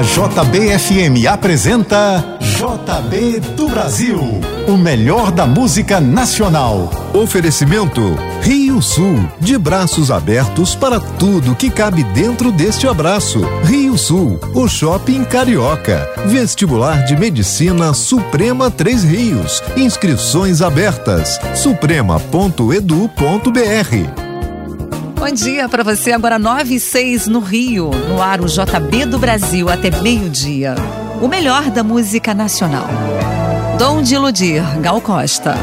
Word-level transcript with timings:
A 0.00 0.02
JBFM 0.02 1.28
apresenta 1.30 2.38
JB 2.40 3.40
do 3.54 3.68
Brasil, 3.68 4.18
o 4.66 4.78
melhor 4.78 5.30
da 5.30 5.46
música 5.46 6.00
nacional. 6.00 6.90
Oferecimento 7.12 8.16
Rio 8.40 8.80
Sul, 8.80 9.28
de 9.38 9.58
braços 9.58 10.10
abertos 10.10 10.74
para 10.74 10.98
tudo 10.98 11.54
que 11.54 11.68
cabe 11.68 12.02
dentro 12.02 12.50
deste 12.50 12.88
abraço. 12.88 13.42
Rio 13.64 13.98
Sul, 13.98 14.40
o 14.54 14.66
shopping 14.66 15.22
carioca. 15.22 16.08
Vestibular 16.28 17.04
de 17.04 17.14
Medicina 17.14 17.92
Suprema 17.92 18.70
Três 18.70 19.04
Rios. 19.04 19.62
Inscrições 19.76 20.62
abertas. 20.62 21.38
suprema.edu.br. 21.54 24.29
Bom 25.20 25.30
dia 25.30 25.68
para 25.68 25.84
você, 25.84 26.12
agora 26.12 26.38
9 26.38 26.76
e 26.76 26.80
6 26.80 27.26
no 27.26 27.40
Rio, 27.40 27.90
no 27.90 28.22
ar 28.22 28.40
o 28.40 28.46
JB 28.46 29.04
do 29.04 29.18
Brasil 29.18 29.68
até 29.68 29.90
meio-dia. 30.00 30.74
O 31.20 31.28
melhor 31.28 31.70
da 31.70 31.84
música 31.84 32.32
nacional. 32.32 32.88
Dom 33.78 34.00
de 34.00 34.14
Iludir, 34.14 34.62
Gal 34.80 34.98
Costa. 35.02 35.54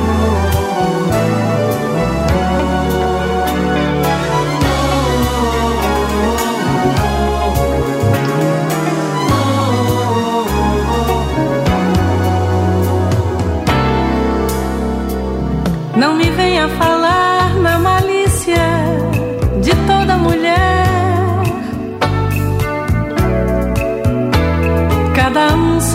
Não 15.96 16.14
me 16.14 16.30
venha 16.30 16.70
falar 16.78 17.07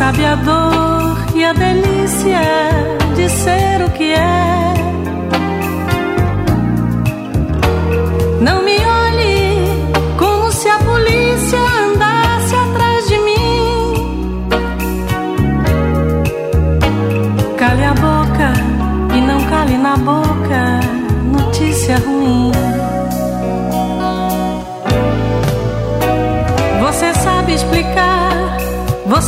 sabe 0.03 0.27
a 0.27 0.35
dor 0.35 1.17
e 1.33 1.45
a 1.45 1.53
delícia 1.53 2.72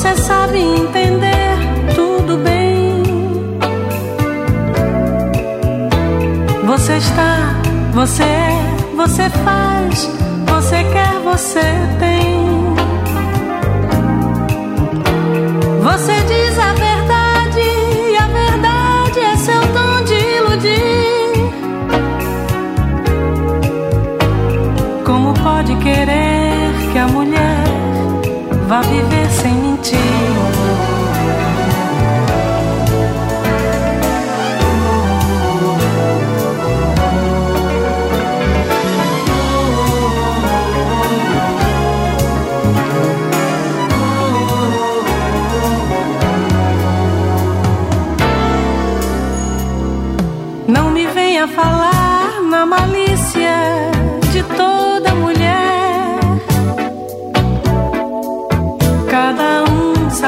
você 0.05 0.17
sabe 0.17 0.59
entender 0.59 1.57
tudo 1.95 2.37
bem. 2.37 3.03
Você 6.67 6.97
está, 6.99 7.55
você 7.95 8.23
é, 8.23 8.77
você 8.95 9.31
faz, 9.31 10.11
você 10.47 10.85
quer, 10.93 11.15
você 11.21 11.63
tem. 11.99 12.45
Você 15.83 16.13
diz 16.25 16.59
a 16.59 16.84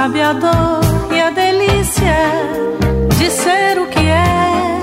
sabe 0.07 0.23
a 0.23 0.33
dor 0.33 0.81
e 1.11 1.21
a 1.21 1.31
delícia 1.31 2.17
de 3.19 3.29
ser 3.29 3.77
o 3.81 3.87
que 3.89 3.99
é. 3.99 4.79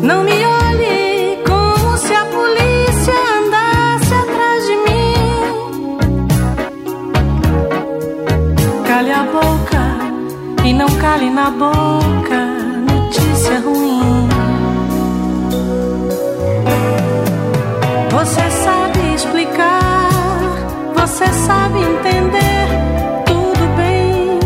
Não 0.00 0.24
me 0.24 0.46
olhe 0.46 1.38
como 1.44 1.96
se 1.98 2.14
a 2.14 2.24
polícia 2.24 3.14
andasse 3.38 4.14
atrás 4.14 4.66
de 4.68 4.76
mim. 4.86 5.98
Cale 8.86 9.12
a 9.12 9.24
boca 9.24 9.84
e 10.64 10.72
não 10.72 10.88
cale 11.02 11.28
na 11.28 11.50
boca 11.50 12.40
notícia 12.88 13.60
ruim. 13.60 13.93
Você 21.24 21.32
sabe 21.32 21.78
entender 21.80 22.68
tudo 23.24 23.76
bem. 23.76 24.38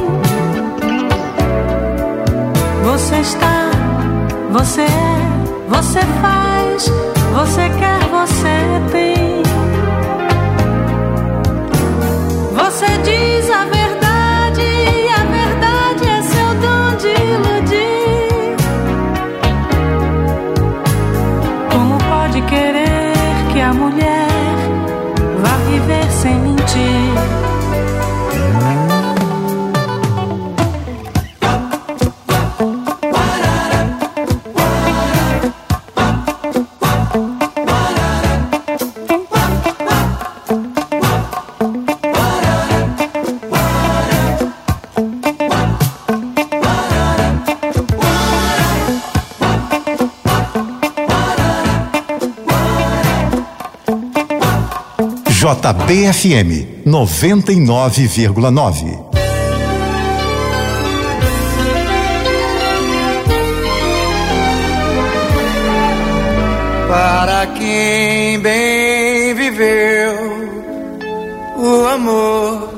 Você 2.84 3.16
está, 3.16 3.70
você 4.52 4.82
é, 4.82 5.66
você 5.68 6.00
faz, 6.20 6.88
você 7.34 7.68
quer, 7.78 8.00
você 8.10 8.54
tem. 8.92 9.42
Você 12.54 12.86
diz 13.02 13.17
JBFM 55.88 56.84
99,9. 56.86 59.08
Para 66.88 67.46
quem 67.58 68.40
bem 68.40 69.34
viveu 69.34 70.14
o 71.56 71.86
amor, 71.86 72.68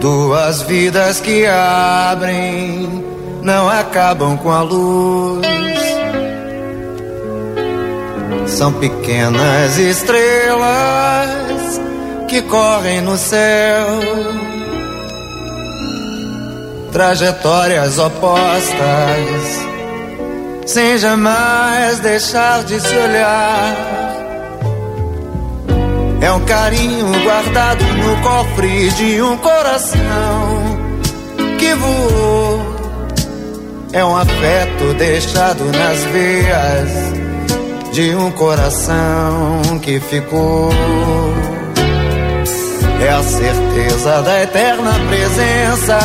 duas 0.00 0.62
vidas 0.62 1.20
que 1.20 1.44
abrem, 1.44 3.04
não 3.42 3.68
acabam 3.68 4.36
com 4.36 4.52
a 4.52 4.62
luz. 4.62 5.69
São 8.60 8.74
pequenas 8.74 9.78
estrelas 9.78 10.60
que 12.28 12.42
correm 12.42 13.00
no 13.00 13.16
céu, 13.16 13.86
trajetórias 16.92 17.98
opostas, 17.98 19.66
sem 20.66 20.98
jamais 20.98 22.00
deixar 22.00 22.62
de 22.64 22.78
se 22.82 22.94
olhar. 22.94 23.76
É 26.20 26.30
um 26.30 26.44
carinho 26.44 27.06
guardado 27.24 27.82
no 27.82 28.14
cofre 28.20 28.90
de 28.90 29.22
um 29.22 29.38
coração 29.38 30.78
que 31.58 31.74
voou. 31.76 32.60
É 33.94 34.04
um 34.04 34.14
afeto 34.14 34.92
deixado 34.98 35.64
nas 35.64 36.04
veias 36.12 37.29
de 37.92 38.14
um 38.14 38.30
coração 38.30 39.62
que 39.82 39.98
ficou. 40.00 40.70
É 43.02 43.08
a 43.08 43.22
certeza 43.22 44.22
da 44.22 44.42
eterna 44.42 44.92
presença 45.08 45.98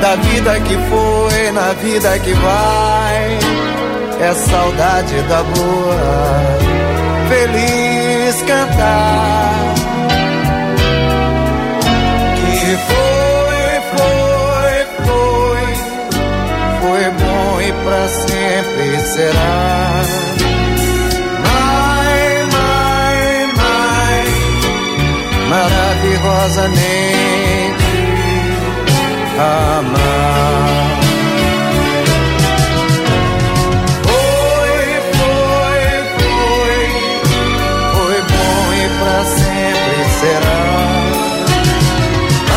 da 0.00 0.16
vida 0.16 0.60
que 0.60 0.74
foi 0.74 1.52
na 1.52 1.72
vida 1.74 2.18
que 2.18 2.32
vai. 2.32 3.38
É 4.20 4.34
saudade 4.34 5.22
da 5.22 5.42
boa, 5.42 5.96
feliz 7.28 8.42
cantar. 8.42 9.74
Que 12.34 12.76
foi, 12.88 13.80
foi, 13.96 14.86
foi, 15.06 15.66
foi 16.80 17.10
bom 17.12 17.60
e 17.60 17.72
pra 17.84 18.08
sempre 18.08 19.00
será. 19.06 20.27
Maravilhosamente 26.18 27.86
amar. 29.38 30.98
Foi, 34.02 34.82
foi, 35.18 35.82
foi, 36.18 36.78
foi 37.92 38.18
bom 38.22 38.74
e 38.74 38.76
pra 38.98 39.18
sempre 39.24 40.02
será. 40.20 40.62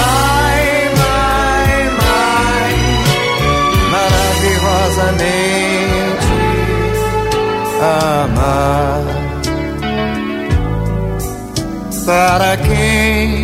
Ai, 0.03 0.65
mai, 0.97 1.73
mai, 2.01 2.73
maravilhosamente 3.91 6.27
amar 7.81 9.01
para 12.11 12.57
quem 12.57 13.40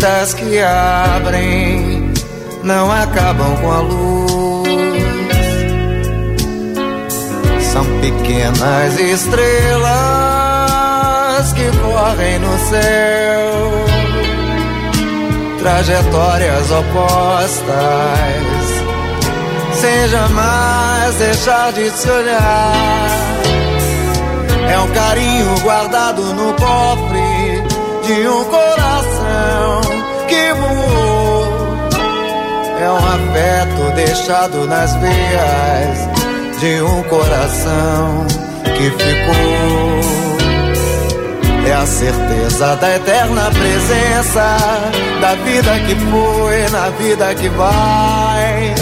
Vidas 0.00 0.32
que 0.32 0.58
abrem, 0.62 2.10
não 2.62 2.90
acabam 2.90 3.54
com 3.58 3.70
a 3.70 3.80
luz. 3.80 4.70
São 7.70 7.84
pequenas 8.00 8.98
estrelas 8.98 9.92
que 11.52 11.70
correm 11.82 12.38
no 12.38 12.58
céu, 12.70 13.72
trajetórias 15.58 16.70
opostas 16.70 17.70
sem 19.74 20.08
jamais 20.08 21.14
deixar 21.16 21.74
de 21.74 21.90
se 21.90 22.08
olhar. 22.08 23.18
É 24.66 24.78
um 24.78 24.88
carinho 24.92 25.60
guardado 25.60 26.22
no 26.22 26.54
cofre 26.54 27.62
de 28.06 28.28
um 28.28 28.44
coração 28.44 28.99
deixado 34.10 34.66
nas 34.66 34.92
veias 34.96 36.58
de 36.58 36.82
um 36.82 37.02
coração 37.04 38.26
que 38.64 38.90
ficou. 38.90 40.00
É 41.64 41.72
a 41.72 41.86
certeza 41.86 42.74
da 42.76 42.96
eterna 42.96 43.48
presença 43.52 44.56
da 45.20 45.34
vida 45.36 45.78
que 45.86 45.94
foi 45.94 46.68
na 46.70 46.90
vida 46.90 47.34
que 47.36 47.48
vai 47.50 48.74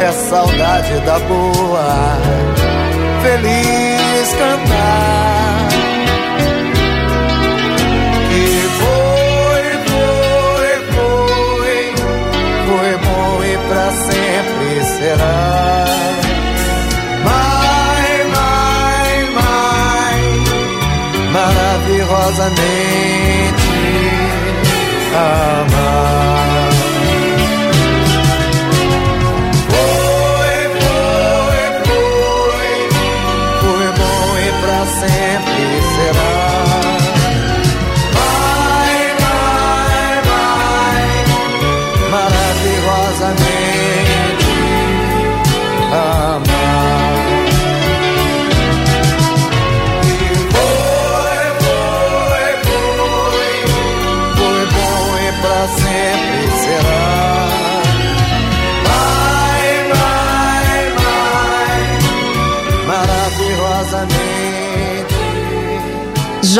é 0.00 0.12
saudade 0.28 0.98
da 1.06 1.20
boa, 1.20 2.18
feliz 3.22 4.28
cantar. 4.32 5.63
Será. 15.04 15.36
Mai, 17.28 18.12
mai, 18.34 19.14
mai, 19.38 20.20
maravilhosamente 21.36 23.70
amar. 25.12 26.43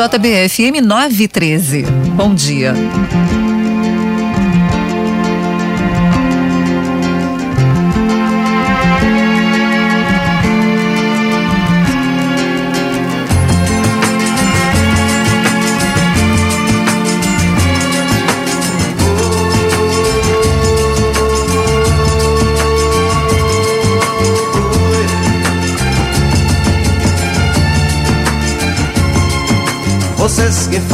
JBFM 0.05 0.81
913. 0.81 1.83
Bom 2.15 2.35
dia. 2.35 2.75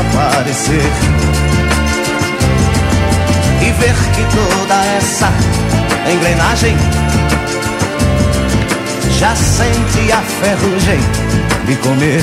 parecer. 0.00 0.90
E 3.60 3.72
ver 3.72 3.94
que 4.14 4.24
toda 4.34 4.84
essa 4.96 5.32
engrenagem 6.10 6.76
já 9.18 9.34
sente 9.36 10.12
a 10.12 10.20
ferrugem 10.22 11.00
de 11.66 11.76
comer. 11.76 12.22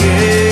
E, 0.00 0.51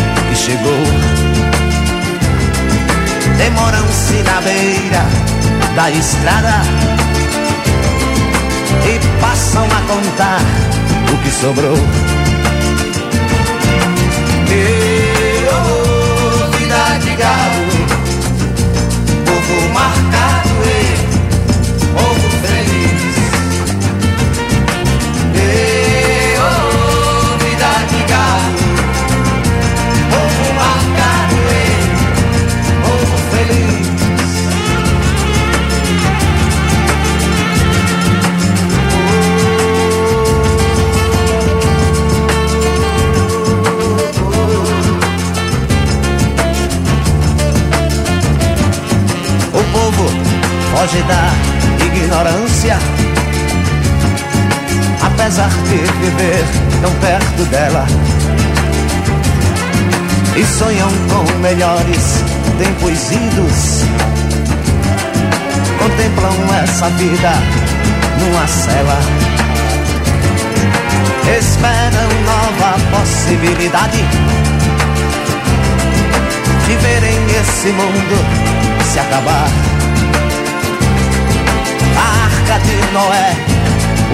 chegou. 0.41 0.83
Demoram-se 3.37 4.23
na 4.23 4.41
beira 4.41 5.05
da 5.75 5.91
estrada 5.91 6.61
e 8.89 9.21
passam 9.21 9.65
a 9.65 9.81
contar 9.87 10.41
o 11.13 11.17
que 11.23 11.29
sobrou. 11.29 11.77
E, 14.49 15.45
oh, 15.47 16.57
vida 16.57 16.97
de 17.03 17.15
gado, 17.15 17.61
povo 19.25 19.73
marcado 19.73 20.10
sonham 60.61 60.89
com 61.09 61.39
melhores 61.39 62.23
tempos 62.59 63.11
idos. 63.11 63.81
Contemplam 65.79 66.35
essa 66.63 66.87
vida 66.91 67.31
numa 68.19 68.47
cela. 68.47 68.99
Esperam 71.39 72.09
nova 72.25 72.77
possibilidade 72.91 74.03
de 76.67 76.75
verem 76.75 77.17
esse 77.41 77.69
mundo 77.69 78.17
se 78.91 78.99
acabar. 78.99 79.49
A 81.97 82.25
arca 82.25 82.59
de 82.65 82.93
Noé, 82.93 83.35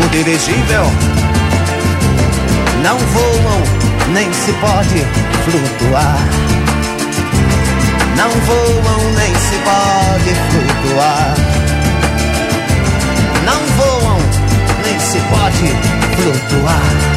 o 0.06 0.10
dirigível, 0.10 0.86
não 2.82 2.98
voam, 2.98 3.76
nem 4.14 4.32
se 4.34 4.54
pode 4.54 5.06
flutuar. 5.44 6.18
Não 8.16 8.30
voam, 8.30 9.12
nem 9.14 9.36
se 9.36 9.58
pode 9.64 10.36
flutuar. 10.50 11.36
Não 13.46 13.66
voam, 13.78 14.20
nem 14.84 15.00
se 15.00 15.20
pode 15.30 15.68
flutuar. 16.16 17.16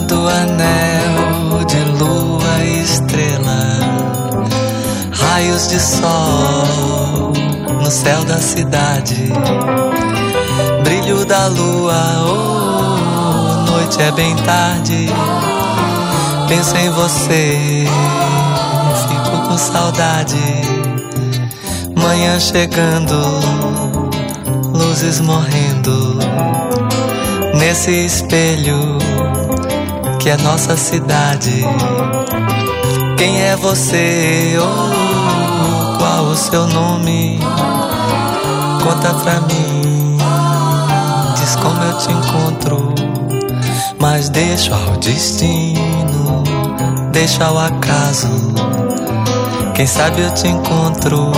Do 0.00 0.26
anel 0.26 1.64
de 1.66 1.84
lua 2.02 2.64
e 2.64 2.82
estrela, 2.82 4.38
raios 5.12 5.68
de 5.68 5.78
sol 5.78 7.32
no 7.78 7.90
céu 7.90 8.24
da 8.24 8.38
cidade, 8.38 9.30
brilho 10.82 11.26
da 11.26 11.46
lua, 11.48 11.94
oh, 12.24 13.70
noite 13.70 14.00
é 14.00 14.10
bem 14.12 14.34
tarde. 14.36 15.08
Penso 16.48 16.74
em 16.74 16.88
você, 16.88 17.86
fico 19.08 19.46
com 19.46 19.58
saudade. 19.58 20.42
Manhã 21.94 22.40
chegando, 22.40 23.14
luzes 24.72 25.20
morrendo 25.20 26.18
nesse 27.58 28.06
espelho 28.06 28.98
que 30.22 30.30
é 30.30 30.36
nossa 30.36 30.76
cidade. 30.76 31.64
Quem 33.18 33.42
é 33.42 33.56
você? 33.56 34.56
Oh, 34.56 35.98
qual 35.98 36.26
o 36.26 36.36
seu 36.36 36.64
nome? 36.68 37.40
Conta 38.84 39.14
pra 39.14 39.40
mim, 39.40 40.16
diz 41.34 41.56
como 41.56 41.82
eu 41.82 41.98
te 41.98 42.12
encontro. 42.12 42.94
Mas 43.98 44.28
deixa 44.28 44.72
ao 44.76 44.96
destino, 44.98 46.44
deixa 47.10 47.44
ao 47.44 47.58
acaso. 47.58 48.28
Quem 49.74 49.86
sabe 49.86 50.22
eu 50.22 50.32
te 50.34 50.46
encontro 50.46 51.32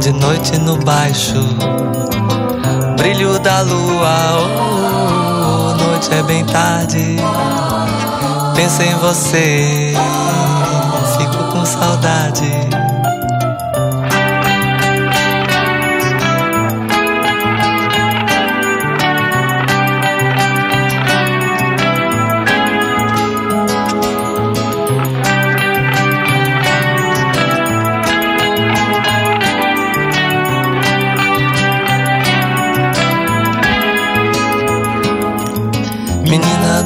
de 0.00 0.12
noite 0.12 0.58
no 0.58 0.76
baixo 0.78 1.38
brilho 2.96 3.38
da 3.38 3.60
lua. 3.62 4.38
Oh, 4.40 5.29
noite 6.00 6.14
é 6.14 6.22
bem 6.22 6.44
tarde. 6.46 7.16
Penso 8.54 8.82
em 8.82 8.94
você, 8.96 9.92
fico 11.18 11.44
com 11.52 11.64
saudade. 11.66 12.79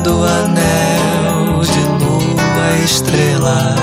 Do 0.05 0.23
anel 0.23 1.61
de 1.63 1.81
lua 2.05 2.85
estrela, 2.85 3.75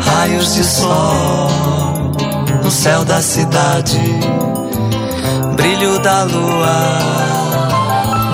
raios 0.00 0.54
de 0.54 0.64
sol 0.64 1.54
céu 2.84 3.02
da 3.02 3.22
cidade, 3.22 3.98
brilho 5.56 5.98
da 6.00 6.24
lua. 6.24 6.98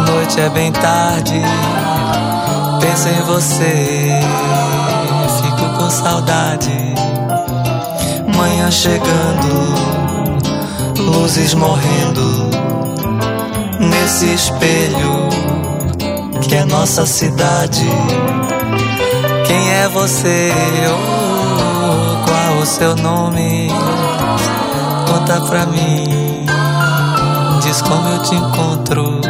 Noite 0.09 0.41
é 0.41 0.49
bem 0.49 0.73
tarde, 0.73 1.41
penso 2.81 3.09
em 3.09 3.23
você, 3.23 4.21
fico 5.41 5.79
com 5.79 5.89
saudade. 5.89 6.95
Manhã 8.37 8.69
chegando, 8.73 9.55
luzes 10.99 11.55
morrendo 11.55 12.51
nesse 13.79 14.35
espelho 14.35 15.30
que 16.51 16.57
é 16.57 16.65
nossa 16.65 17.07
cidade. 17.07 17.87
Quem 19.47 19.71
é 19.73 19.89
você? 19.89 20.51
Oh, 20.89 22.25
qual 22.27 22.59
o 22.61 22.67
seu 22.67 22.97
nome? 22.97 23.69
Conta 25.07 25.41
pra 25.43 25.67
mim. 25.67 26.45
Diz 27.63 27.81
como 27.83 28.09
eu 28.09 28.23
te 28.23 28.35
encontro. 28.35 29.21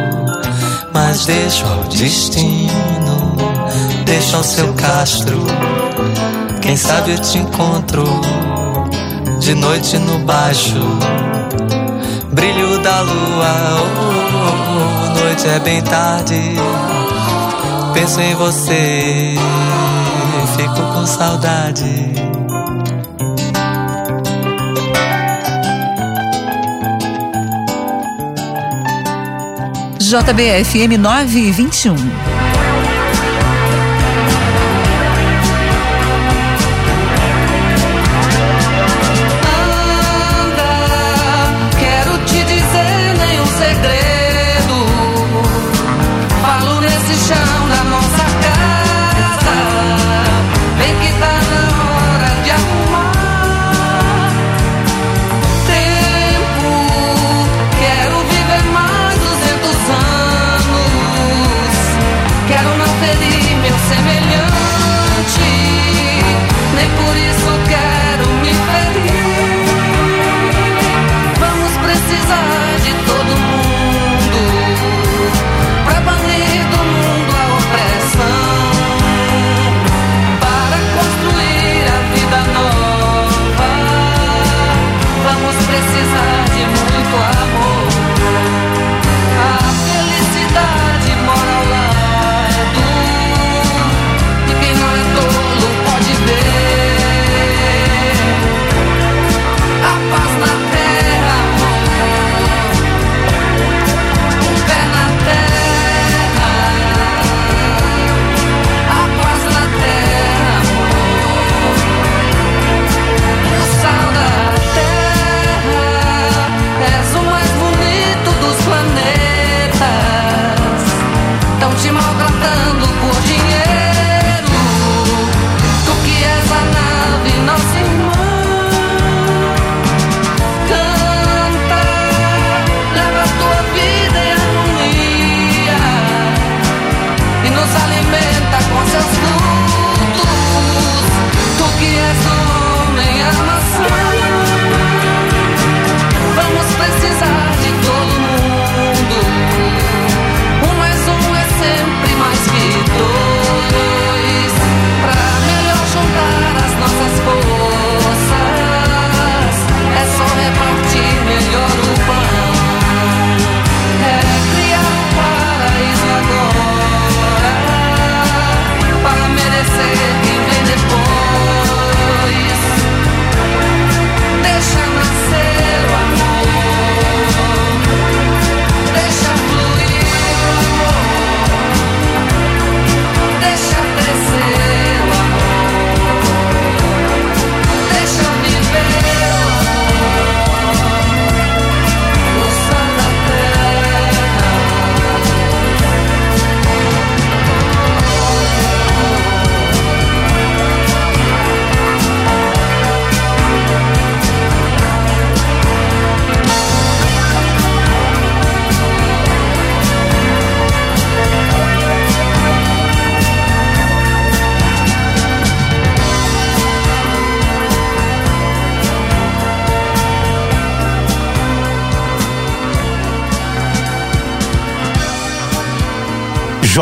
Mas 0.95 1.27
deixa 1.27 1.67
ao 1.67 1.85
destino, 1.91 3.37
deixa 4.07 4.39
ao 4.39 4.43
seu 4.43 4.73
castro. 4.73 5.45
Quem 6.62 6.75
sabe 6.75 7.11
eu 7.12 7.19
te 7.19 7.37
encontro 7.37 8.03
de 9.41 9.55
noite 9.57 9.99
no 9.99 10.21
baixo. 10.21 10.81
Brilho 12.33 12.79
da 12.79 13.00
lua, 13.03 13.55
oh, 14.65 15.21
noite 15.21 15.47
é 15.47 15.59
bem 15.59 15.83
tarde. 15.83 16.57
Penso 17.92 18.20
em 18.20 18.35
você, 18.35 19.35
fico 20.56 20.94
com 20.94 21.06
saudade. 21.06 22.11
JBFM 29.99 30.99
9 30.99 31.52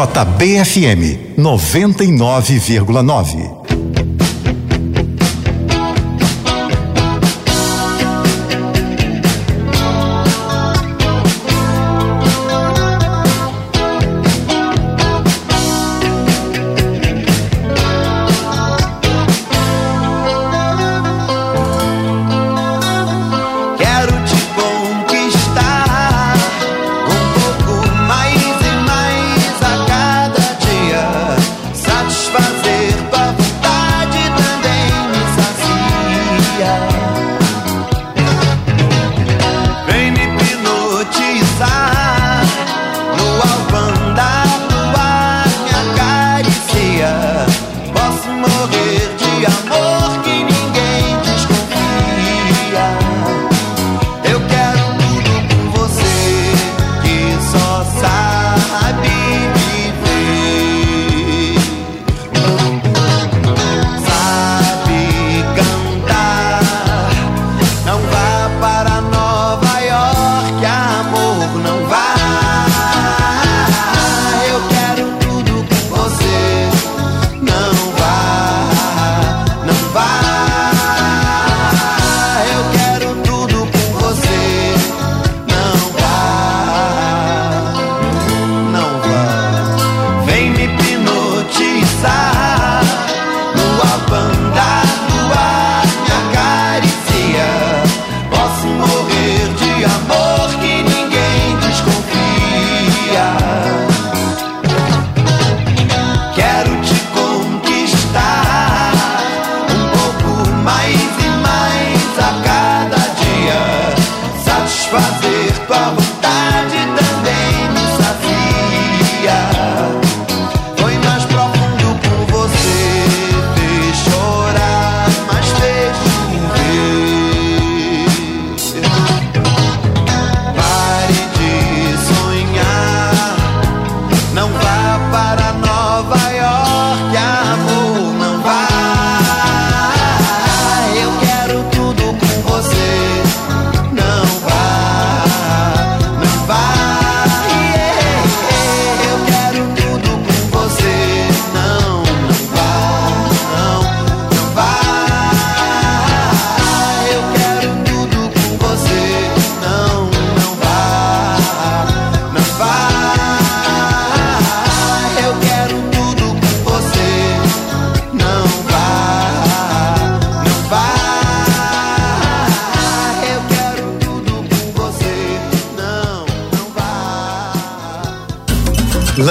JBFM 0.06 1.16
99,9. 1.36 3.57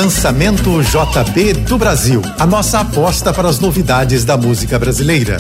Lançamento 0.07 0.81
JB 0.83 1.53
do 1.67 1.77
Brasil. 1.77 2.21
A 2.39 2.45
nossa 2.45 2.79
aposta 2.79 3.33
para 3.33 3.49
as 3.49 3.59
novidades 3.59 4.23
da 4.23 4.37
música 4.37 4.79
brasileira. 4.79 5.37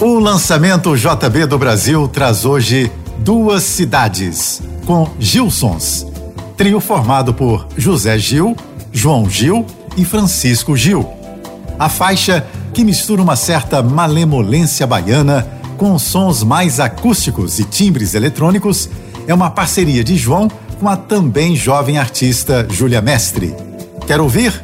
O 0.00 0.18
lançamento 0.18 0.96
JB 0.96 1.44
do 1.44 1.58
Brasil 1.58 2.08
traz 2.08 2.46
hoje 2.46 2.90
Duas 3.18 3.64
Cidades, 3.64 4.62
com 4.86 5.10
Gilsons. 5.20 6.06
Trio 6.56 6.80
formado 6.80 7.34
por 7.34 7.68
José 7.76 8.18
Gil, 8.18 8.56
João 8.90 9.28
Gil 9.28 9.66
e 9.94 10.02
Francisco 10.02 10.74
Gil. 10.74 11.06
A 11.78 11.90
faixa, 11.90 12.46
que 12.72 12.82
mistura 12.82 13.20
uma 13.20 13.36
certa 13.36 13.82
malemolência 13.82 14.86
baiana 14.86 15.46
com 15.76 15.98
sons 15.98 16.42
mais 16.42 16.80
acústicos 16.80 17.58
e 17.58 17.64
timbres 17.64 18.14
eletrônicos, 18.14 18.88
é 19.26 19.34
uma 19.34 19.50
parceria 19.50 20.02
de 20.02 20.16
João 20.16 20.50
com 20.74 20.88
a 20.88 20.96
também 20.96 21.56
jovem 21.56 21.98
artista 21.98 22.66
Júlia 22.70 23.00
Mestre. 23.00 23.54
Quer 24.06 24.20
ouvir? 24.20 24.62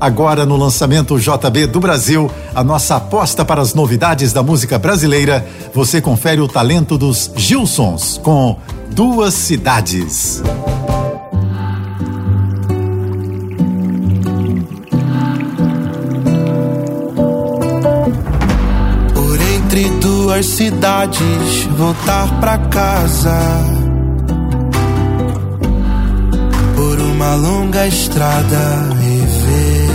Agora 0.00 0.46
no 0.46 0.56
lançamento 0.56 1.18
JB 1.18 1.66
do 1.66 1.80
Brasil, 1.80 2.30
a 2.54 2.62
nossa 2.62 2.96
aposta 2.96 3.44
para 3.44 3.60
as 3.60 3.74
novidades 3.74 4.32
da 4.32 4.42
música 4.42 4.78
brasileira, 4.78 5.44
você 5.74 6.00
confere 6.00 6.40
o 6.40 6.46
talento 6.46 6.96
dos 6.96 7.30
Gilsons 7.34 8.20
com 8.22 8.56
Duas 8.90 9.34
Cidades. 9.34 10.40
Por 19.14 19.40
entre 19.40 19.90
duas 20.00 20.46
cidades, 20.46 21.64
voltar 21.76 22.38
pra 22.38 22.58
casa 22.58 23.87
uma 27.18 27.34
longa 27.34 27.84
estrada 27.84 28.88
e 29.02 29.26
ver 29.42 29.88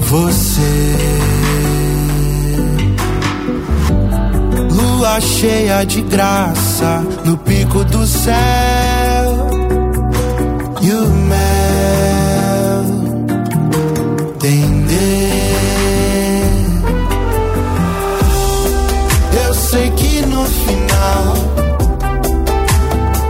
você. 0.00 0.96
Lua 4.70 5.18
cheia 5.22 5.84
de 5.86 6.02
graça 6.02 7.02
no 7.24 7.38
pico 7.38 7.82
do 7.82 8.06
céu 8.06 8.34
e 10.82 10.92
o 10.92 11.06
mel 11.12 12.84
entender. 14.34 15.32
Eu 19.46 19.54
sei 19.54 19.90
que 19.92 20.26
no 20.26 20.44
final 20.44 21.34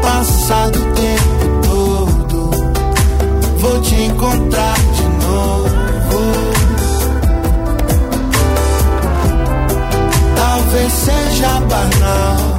passado 0.03 0.88
encontrar 4.19 4.77
de 4.97 5.09
novo. 5.25 5.69
Talvez 10.35 10.93
seja 10.93 11.61
banal, 11.61 12.58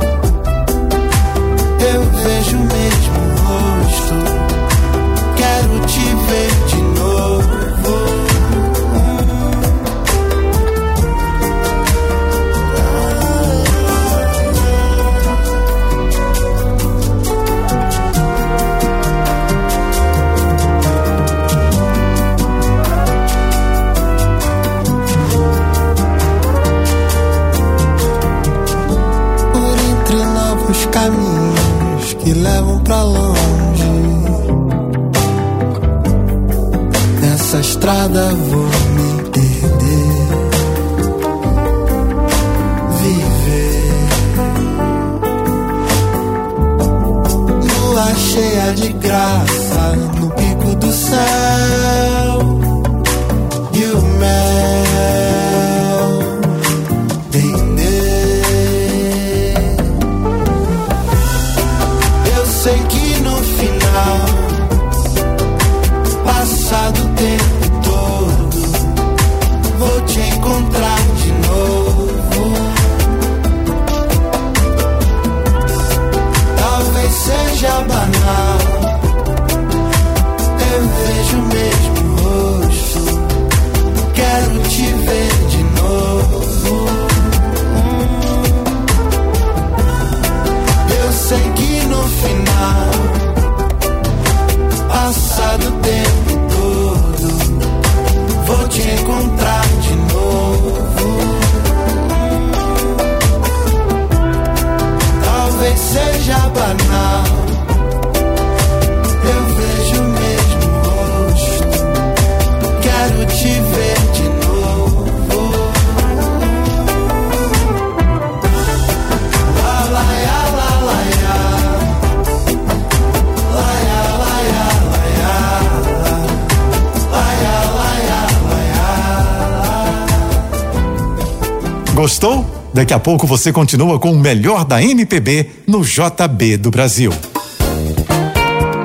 Gostou? 131.99 132.45
Daqui 132.73 132.93
a 132.93 132.97
pouco 132.97 133.27
você 133.27 133.51
continua 133.51 133.99
com 133.99 134.13
o 134.13 134.17
melhor 134.17 134.63
da 134.63 134.81
MPB 134.81 135.49
no 135.67 135.83
JB 135.83 136.55
do 136.55 136.71
Brasil. 136.71 137.11